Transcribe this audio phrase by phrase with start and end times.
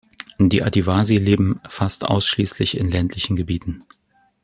[0.39, 3.83] Die Adivasi leben fast ausschließlich in ländlichen Gebieten.